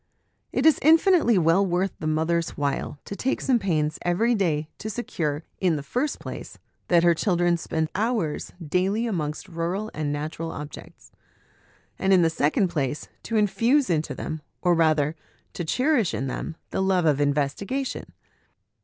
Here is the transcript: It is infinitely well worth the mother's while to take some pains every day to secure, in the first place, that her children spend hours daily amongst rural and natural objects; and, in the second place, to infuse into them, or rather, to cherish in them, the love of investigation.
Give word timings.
It 0.51 0.65
is 0.65 0.79
infinitely 0.81 1.37
well 1.37 1.63
worth 1.63 1.91
the 1.99 2.07
mother's 2.07 2.57
while 2.57 2.97
to 3.05 3.15
take 3.15 3.39
some 3.39 3.59
pains 3.59 3.99
every 4.01 4.33
day 4.33 4.67
to 4.79 4.89
secure, 4.89 5.43
in 5.59 5.75
the 5.75 5.83
first 5.83 6.17
place, 6.19 6.57
that 6.87 7.03
her 7.03 7.13
children 7.13 7.55
spend 7.55 7.87
hours 7.93 8.51
daily 8.67 9.05
amongst 9.05 9.47
rural 9.47 9.91
and 9.93 10.11
natural 10.11 10.51
objects; 10.51 11.11
and, 11.99 12.13
in 12.13 12.23
the 12.23 12.31
second 12.31 12.69
place, 12.69 13.09
to 13.21 13.37
infuse 13.37 13.91
into 13.91 14.15
them, 14.15 14.41
or 14.63 14.73
rather, 14.73 15.15
to 15.53 15.63
cherish 15.63 16.15
in 16.15 16.25
them, 16.25 16.55
the 16.71 16.81
love 16.81 17.05
of 17.05 17.21
investigation. 17.21 18.11